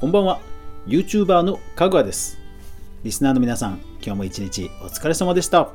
[0.00, 0.38] こんばんは。
[0.86, 2.38] YouTuber のかぐわです。
[3.02, 5.72] リスナーの皆さん今日も一日お疲れ様でした。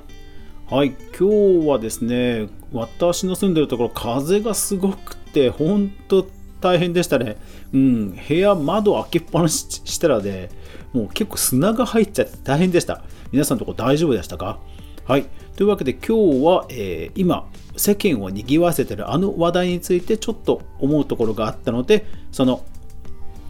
[0.69, 6.25] はい今日はですね私の住んでるところ風がすごくて本当
[6.61, 7.35] 大変でしたね。
[7.73, 10.47] うん部屋窓開けっぱなししたらね
[10.93, 13.03] もう結構砂が入っちゃって大変でした。
[13.33, 14.57] 皆さんのとこ大丈夫でしたか？
[15.03, 15.25] はい
[15.57, 22.63] というわけで今日は、えー、今世間を賑わせてるあの話題についてちょっと思うところがあったのでその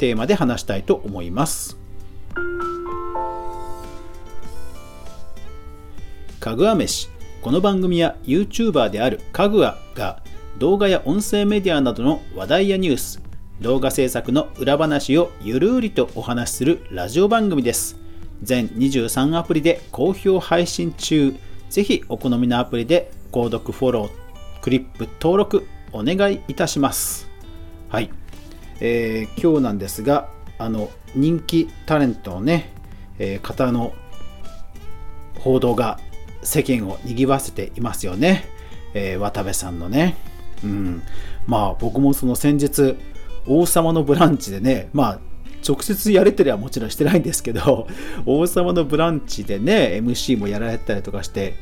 [0.04, 1.78] テーマで話したいと思います。
[6.42, 7.08] かぐわ飯。
[7.42, 10.22] この番組は YouTuber であるかぐわが
[10.60, 13.22] 動画や音声メディアなどの話題やニュース
[13.62, 17.98] 動画制作の裏話をゆるりとお話しするラジオ番組です。
[18.42, 21.34] 全23アプリで好評配信中。
[21.70, 24.10] ぜひお好みのアプリで購読フォロー
[24.62, 27.30] クリップ登録お願いいたします。
[27.88, 28.23] はい。
[28.86, 32.74] えー、今日なんですがあの人気タレントのね、
[33.18, 33.94] えー、方の
[35.40, 36.00] 報道が
[36.44, 38.44] 世間を賑わせていますよね、
[38.94, 40.18] えー、渡部さんのね、
[40.66, 41.02] うん、
[41.48, 42.98] まあ僕もその先日
[43.48, 45.20] 王様のブランチでねまあ
[45.66, 47.88] 直接やれてりはもちろんしてないんですけど
[48.28, 51.56] 王様のブランチでね MC もやられたりとかして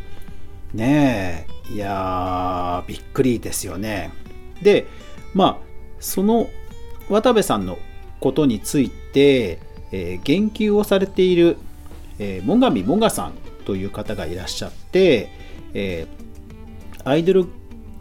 [0.74, 4.10] ねえいやーびっくりですよね。
[4.64, 4.88] で
[5.36, 5.58] まあ
[6.00, 6.50] その
[7.10, 7.78] 渡部さんの
[8.20, 9.60] ことについて、
[9.92, 11.58] えー、言及をされている、
[12.20, 13.34] えー、最上もがさん
[13.66, 15.30] という方がいらっしゃって、
[15.74, 17.46] えー、アイドル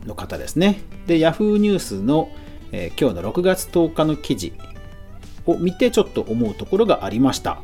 [0.07, 0.81] の方ですね。
[1.07, 2.31] で、Yahoo ニュースの、
[2.73, 4.53] えー、今日の6月10日の記事
[5.47, 7.61] を見てちょっと思うところがありました。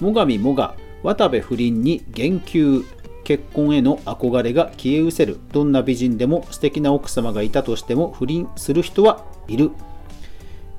[0.00, 2.84] 最上もが渡部不倫に言及
[3.24, 9.70] 結婚への憧れが消え失せるどんな美人でも素敵な奥様がいたとしても不倫する人はいる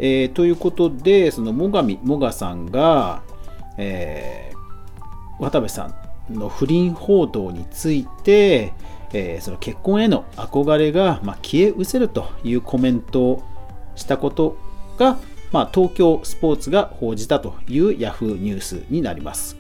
[0.04, 3.22] えー、ということで、その最上もがさんが、
[3.78, 5.94] えー、渡部さ
[6.30, 8.74] んの不倫報道について、
[9.14, 13.44] えー、その結婚への憧れが、まあ、消え失せるというコメントを
[13.96, 14.58] したこと
[14.98, 15.20] が、
[15.52, 19.56] まあ、東京スポーツが報じたというヤフーニュースになります。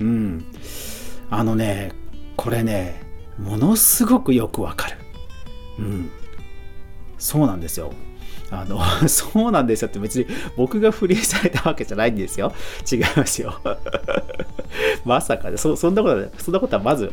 [0.00, 0.46] うん。
[1.28, 1.92] あのね、
[2.36, 3.02] これね、
[3.38, 4.96] ものすごくよくわかる。
[5.78, 6.10] うん。
[7.18, 7.92] そうなんですよ。
[8.50, 12.52] あの、 そうなんですよって別に僕が不倫されたわけじゃないんですよ。
[12.90, 13.60] 違いますよ。
[15.04, 17.12] まさかねそ、そんなことは、そんなことはまず、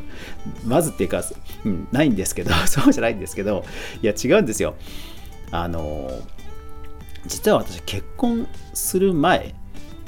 [0.66, 1.24] まずっていうか、
[1.66, 3.66] うん、ないんですけど、 そうじゃないんですけど、
[4.02, 4.76] いや違うんですよ。
[5.52, 6.12] あの、
[7.26, 9.54] 実は私結婚する前、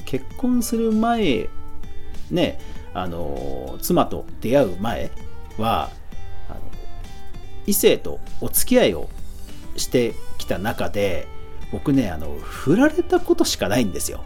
[0.04, 1.48] 結婚する前、
[2.30, 2.58] ね、
[2.92, 5.10] あの、妻と出会う前
[5.58, 5.90] は、
[7.66, 9.08] 異性とお付き合いを
[9.76, 11.26] してきた中で
[11.72, 14.24] 僕ねあの振られたことしかないんですよ。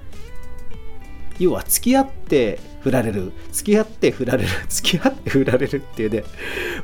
[1.38, 3.32] 要は付き合って振られる。
[3.52, 4.48] 付き合って振られる。
[4.68, 6.24] 付き合って振られるっていうね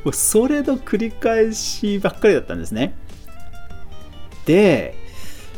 [0.03, 2.95] もうそれの繰り返しばっかりだったんですね。
[4.45, 4.95] で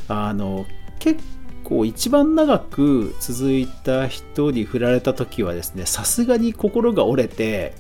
[0.08, 0.66] あの
[1.00, 1.22] 結
[1.64, 7.74] 構一番長く続いた人に振られた時はですねさすがに心が折れて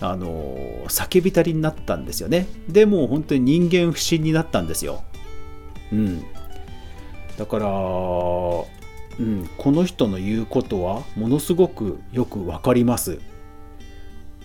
[0.00, 2.46] あの叫びたりになったんですよね。
[2.68, 5.02] でも本当に人間不信になったんですよ。
[5.92, 6.24] うん。
[7.36, 13.18] だから、うん、この人の言うことはものすごくよくわかります。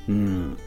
[0.07, 0.57] うん。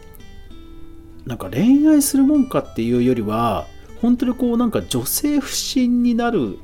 [1.24, 3.66] なんか恋愛するもんかっていうよりは
[4.00, 6.58] 本当にこうなんか女性不信になる、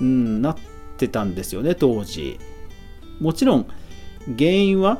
[0.00, 0.56] うん、なっ
[0.98, 2.38] てたんですよね当時。
[3.20, 3.66] もちろん
[4.36, 4.98] 原因は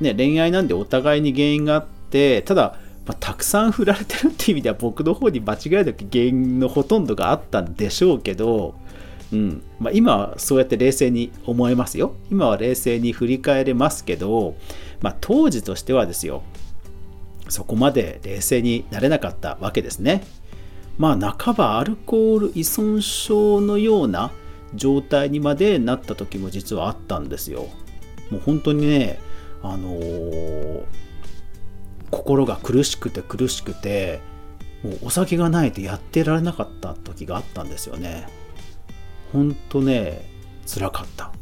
[0.00, 8.74] ね、恋愛なんでお互いに原因があって、ただ、まあ、たくさん振られてるっていう意味では僕の方に間違いなく原因のほとんどがあったんでしょうけど、
[9.32, 12.14] うんまあ、今はそうやって冷静に思えますよ。
[12.30, 14.54] 今は冷静に振り返れますけど、
[15.00, 16.42] まあ、当時としてはですよ、
[17.48, 20.22] そこまで冷静になれなかったわけですね。
[20.98, 24.30] まあ半ばアルコール依存症のような
[24.74, 27.68] 状態にまでなった時も実はあったんですよ。
[28.30, 29.18] もう本当にね、
[29.62, 30.84] あのー、
[32.10, 34.20] 心が苦しくて苦しくて
[34.82, 38.26] もうお酒がないとやってられなかった時があったんですよね。
[39.32, 40.22] ほんとね
[40.66, 41.32] 辛かった。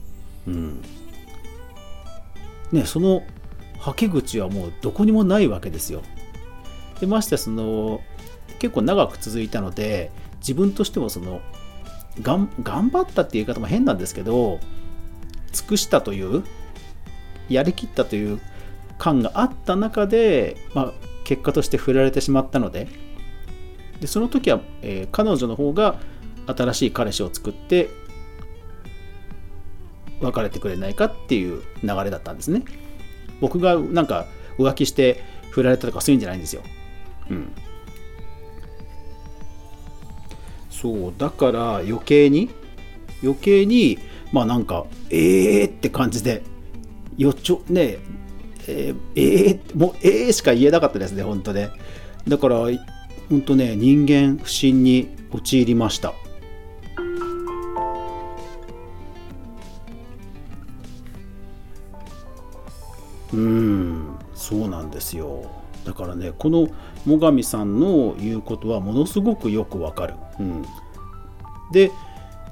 [0.47, 0.83] うん。
[2.73, 3.23] ねその
[3.79, 6.03] はけ口はもうどこにもないわけですよ。
[7.01, 8.01] でましてその
[8.59, 10.11] 結構長く続いたので
[10.41, 11.41] 自分としてもその
[12.21, 14.59] 頑張ったっていう言い方も変なんですけど
[15.53, 16.43] 尽くしたという
[17.49, 18.41] やりきったという
[18.99, 20.93] 感があった中で、まあ、
[21.25, 22.89] 結果として振られてしまったので
[24.01, 25.97] でその時は、えー、彼女の方が
[26.47, 27.91] 新しい彼氏を作って
[30.21, 32.65] 別れてくれないかっていう流れだったんですね。
[33.41, 34.27] 僕がなんか
[34.59, 36.63] 浮気して振られたとかそういうんじゃないんですよ。
[37.31, 37.53] うん。
[40.71, 42.51] そうだから余計に
[43.23, 43.99] 余計に
[44.33, 46.43] まあなんかええー、って感じで
[47.19, 47.99] よちょね
[48.69, 51.71] えー、えー、もうええー、しか言えなかったですね本当ね。
[52.27, 52.57] だから
[53.29, 56.15] 本当ね人間不信に陥りました。
[63.33, 65.51] うんそうなんですよ。
[65.85, 66.69] だからねこの
[67.07, 70.63] 最上さんの言うことはものすごくよくわかる、うん、
[71.73, 71.91] で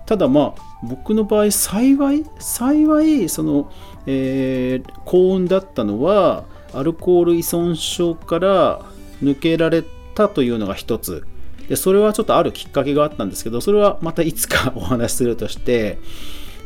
[0.06, 3.72] ただまあ僕の場合幸い幸いその、
[4.06, 8.80] えー、幸運だったのはアルコール依存症から
[9.22, 9.82] 抜けられ
[10.14, 11.26] たというのが一つ。
[11.68, 15.98] でそれはちょっとあるきっかけがあったんですけどそれはまたいつか お話しするとして、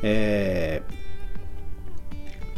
[0.02, 0.82] え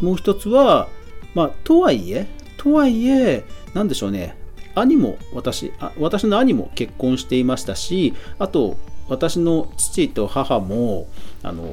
[0.01, 0.89] ー、もう一つは
[1.35, 2.27] まあとはいえ
[2.57, 3.45] とはいえ
[3.75, 4.37] 何でしょうね。
[4.75, 8.79] 兄も私あ私の兄も結婚していましたしあと
[9.09, 11.07] 私の父と母も
[11.43, 11.65] あの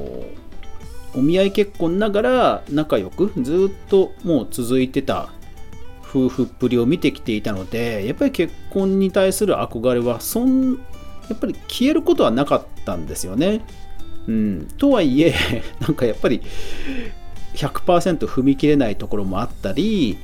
[1.14, 5.30] お見合い結婚ながら仲良くずっともう続いてた
[6.02, 10.74] 夫婦っぷりを見てきていたのでやっぱり結婚に対する憧れはそん
[11.28, 13.60] やっぱり消えることはなかったんですよね。
[14.26, 15.34] うん、とはいえ
[15.80, 16.42] なんかやっぱり
[17.54, 20.18] 100%踏み切れないところもあったり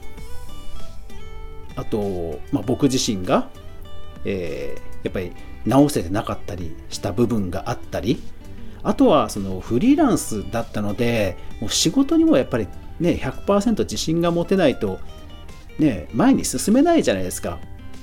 [1.77, 3.49] あと、まあ、僕自身が、
[4.25, 5.33] えー、やっぱり
[5.67, 8.23] 直せてなかったりした部分があったり
[8.83, 12.69] あとはそのフリーランスだったのでもう仕事にもやっぱり
[13.01, 15.01] ね100%自信が持てないと
[15.79, 17.59] ね前に進めないじゃないですか。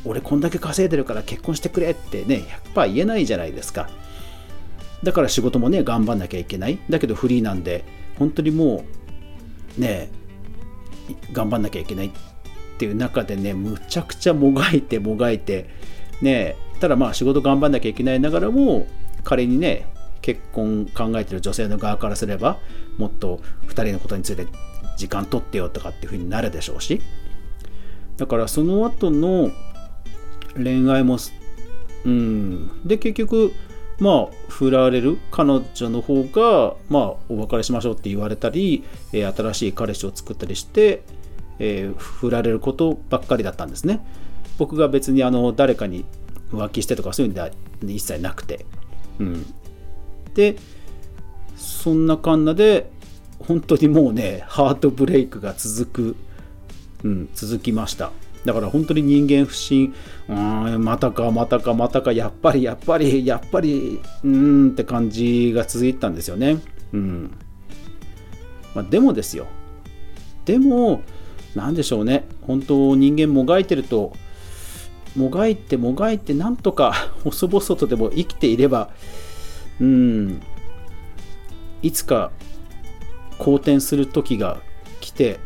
[0.05, 2.43] 俺こんだけ稼いでるから結婚してくれってね
[2.75, 3.89] 100%言えないじゃないですか。
[5.01, 6.79] だから仕事もね頑張んなきゃいけない。
[6.89, 7.85] だけどフリーなんで
[8.19, 8.83] 本当にも
[9.77, 10.09] うね
[11.31, 12.11] 頑張んなきゃいけないっ
[12.77, 15.69] ていう中でねむちゃくちゃもがいてもがいて
[16.21, 18.87] ねただまあ仕事頑張んなきゃいけないながらも
[19.23, 19.87] 仮にね
[20.21, 22.59] 結婚考えてる女性の側からすれば
[22.97, 24.47] もっと2人のことについて
[24.97, 27.01] 時間取ってよとかっていうふうになるでしょうし。
[28.17, 29.51] だからその後の
[30.55, 31.17] 恋愛も
[32.03, 32.85] うん。
[32.85, 33.53] で結局
[33.97, 38.83] まあ振られる彼女の方がまあお別れしましょうって言われたり、
[39.13, 41.03] え、新しい彼氏を作ったりして、
[41.59, 44.05] えー、振られることばっかりだったんですね。
[44.57, 46.03] 僕が別にあの誰かに
[46.53, 47.49] 浮気してとかそういうんでは
[47.81, 48.65] 一切なくて、
[49.19, 49.53] うん、
[50.33, 50.55] で
[51.55, 52.91] そんなかんなで
[53.39, 56.15] 本当にもうねハートブレイクが続く、
[57.03, 58.11] うん、続きました。
[58.45, 59.93] だから本当に人間不信。
[60.27, 66.57] うんまたかまたかまたかやっぱりやっぱりやっぱりうんって感じが続いたんですよね。
[66.93, 67.31] うん。
[68.75, 69.47] まあ、でもですよ。
[70.45, 71.01] でも
[71.55, 72.25] 何でしょうね。
[72.41, 74.13] 本当人間もがいてると
[75.15, 78.89] もがいてもがいてなんとか 細々とでも生きていれば
[79.79, 80.41] うん
[81.81, 82.31] いつか
[83.37, 84.61] 好転する時が
[85.01, 85.39] 来て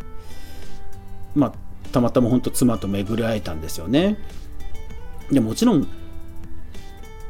[1.35, 1.53] まあ
[1.91, 4.17] たまたま本当妻と巡り会えたんですよね。
[5.31, 5.87] でもちろん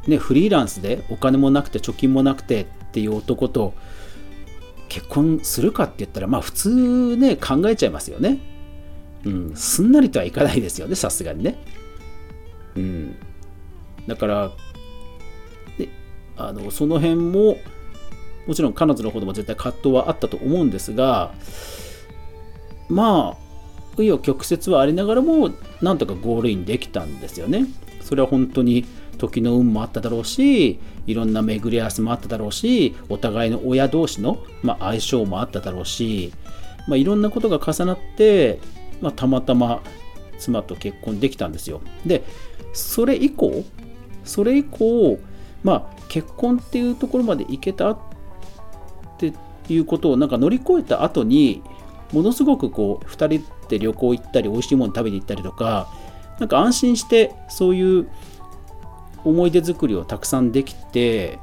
[0.07, 3.73] ねフリーランスでお金もなくて貯金もなくてっていう男と
[4.89, 8.39] 結婚するかって言ったらまあ普通ね考えちゃいますよね。
[9.25, 11.57] うんすんなりとはいかないですよねさすがにね。
[12.77, 13.15] うん、
[14.07, 14.51] だから
[15.77, 15.89] で
[16.37, 17.57] あのその辺も
[18.47, 21.33] もちろん彼女の方でも絶対葛藤はあったと思うんですが
[22.89, 23.47] まあ
[23.97, 27.65] 紆余曲折はありながらもなんとかゴールインできたんですよね。
[28.01, 28.85] それは本当に
[29.17, 36.31] 時の運もあっただろうしいろんな巡り合わせもあっただろうしお互いの親同士の、まあ、相性もあっただろうし、
[36.87, 38.59] まあ、いろんなことが重なって、
[39.01, 39.81] まあ、たまたま
[40.37, 41.81] 妻と結婚できたんですよ。
[42.05, 42.23] で
[42.73, 43.63] それ以降
[44.23, 45.19] それ以降
[45.63, 47.99] まあ結婚っていうところまでいけたっ
[49.17, 49.33] て
[49.69, 51.61] いうことをなんか乗り越えた後に
[52.13, 55.89] ものすごくこう2人で旅行行ったり美味しいもの食べに行ったりとか
[56.39, 58.09] なんか安心してそういう
[59.23, 61.39] 思い出作りをたくさんできて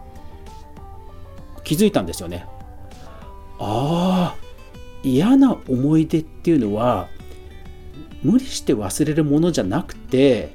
[1.64, 2.46] 気づいたんですよね。
[3.58, 4.36] ああ
[5.02, 7.08] 嫌な思い出っていうのは
[8.22, 10.52] 無理して忘れるものじゃなくて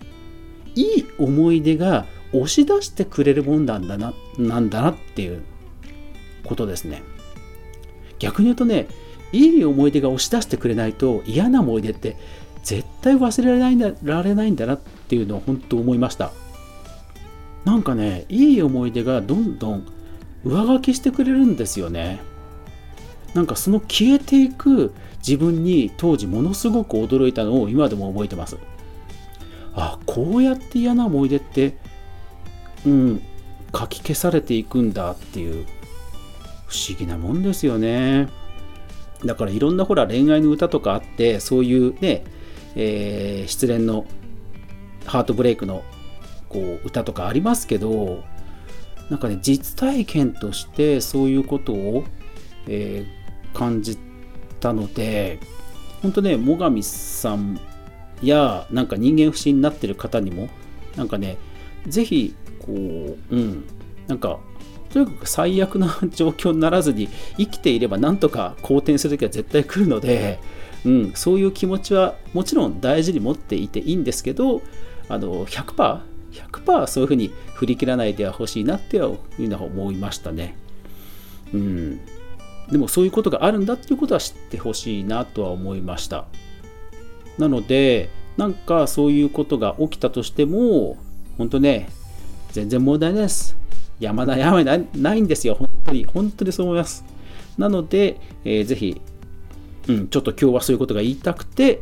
[0.79, 5.43] いい思い出が押し出してくれるもんなんだななんだなっていう
[6.45, 7.03] ことですね。
[8.17, 8.87] 逆に言うとね
[9.33, 12.15] いい思い出が押し出してくれないと嫌な思い出って
[12.63, 16.31] 絶対忘れられないんだられないんだなっていうのを本当思いました。
[17.65, 19.85] なんかねいい思い出がどんどん
[20.45, 22.21] 上書きしてくれるんですよね。
[23.33, 28.57] なんかその消えていく自分に当時ものすごく驚いたのを今でも覚えてます。
[29.79, 31.77] あこうやって嫌な思い出って
[32.85, 33.21] うん
[33.73, 35.65] 書き消されていくんだっていう
[36.67, 38.27] 不思議なもんですよね。
[39.23, 42.23] だからいろんなほら恋愛の歌とかあってそういうね、
[42.75, 44.05] えー、失恋の
[45.05, 45.83] ハートブレイクの
[46.47, 48.23] こう歌とかありますけど
[49.09, 52.05] なんかね実体験としてそういうことを、
[52.67, 53.97] えー、感じ
[54.59, 55.39] たので
[56.01, 57.59] 本当ね最上さん
[58.27, 60.49] やなんか人間不信になってる方にも
[60.95, 61.37] なんかね
[61.87, 63.63] 是非こううん
[64.07, 64.39] なんか
[64.91, 67.07] とにかく最悪な状況にならずに
[67.37, 70.39] 生きていればなんとか好転する時は絶対来るので、
[70.83, 74.61] うん、そういう気持ちはもちろん大事に持っていていいんですけど
[75.07, 80.55] あの 100%, 100そういうふうに振り切らないではほしいなっていうのは思いましたね。
[81.53, 81.99] うん、
[82.71, 86.25] でもそういうことがあるんだっていうことは知ってほしいなとは思いました。
[87.39, 90.97] なのでなんかそういうことが起きたとしても
[91.37, 91.89] 本当ね
[92.51, 93.57] 全然問題ないです。
[93.99, 95.55] 山田山ないないんですよ。
[95.55, 97.03] 本当に、本当にそう思います。
[97.57, 99.01] なので、えー、ぜひ、
[99.87, 101.81] うん、ちょっと今日はそういうことが言いたくて、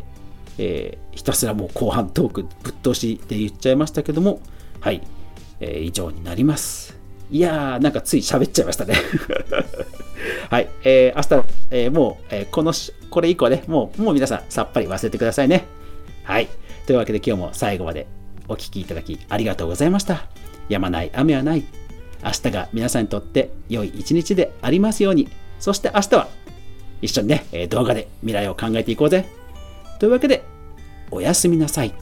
[0.58, 4.42] えー、ひたすらもう後半トークぶっ通しで言っちゃいましたけども、
[4.80, 5.02] はい、
[5.60, 6.98] えー、以上になります。
[7.30, 8.96] いやー、なんかつい喋っちゃいましたね
[10.50, 15.66] はい、えー、明日、えー、もう、えー、このしこれ以降ね、もう、もう皆さんさっぱり忘れてくださいね。
[16.24, 16.48] はい。
[16.86, 18.08] というわけで今日も最後まで
[18.48, 20.26] お聴きいただきありがとうございました。
[20.70, 21.66] やまない雨はない。
[22.24, 25.30] 明日が皆さんにとって良い一日でありますように。
[25.60, 26.28] そして明日は
[27.02, 29.26] 一緒にね、動画で未来を考えていこうぜ。
[30.00, 30.44] というわけで、
[31.12, 31.94] おやすみなさい。